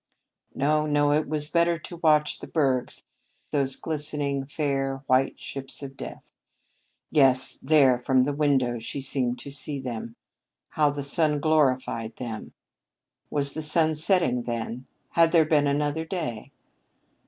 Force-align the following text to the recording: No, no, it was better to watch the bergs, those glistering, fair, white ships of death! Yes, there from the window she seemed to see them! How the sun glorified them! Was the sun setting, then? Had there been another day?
No, 0.55 0.87
no, 0.87 1.11
it 1.11 1.29
was 1.29 1.51
better 1.51 1.77
to 1.77 1.97
watch 1.97 2.39
the 2.39 2.47
bergs, 2.47 3.03
those 3.51 3.75
glistering, 3.75 4.47
fair, 4.47 5.03
white 5.05 5.39
ships 5.39 5.83
of 5.83 5.95
death! 5.95 6.23
Yes, 7.11 7.53
there 7.61 7.99
from 7.99 8.23
the 8.23 8.33
window 8.33 8.79
she 8.79 8.99
seemed 8.99 9.37
to 9.37 9.51
see 9.51 9.79
them! 9.79 10.15
How 10.69 10.89
the 10.89 11.03
sun 11.03 11.39
glorified 11.39 12.15
them! 12.15 12.53
Was 13.29 13.53
the 13.53 13.61
sun 13.61 13.93
setting, 13.93 14.45
then? 14.45 14.87
Had 15.11 15.31
there 15.31 15.45
been 15.45 15.67
another 15.67 16.03
day? 16.03 16.51